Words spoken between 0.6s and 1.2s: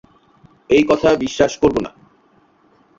এই কথা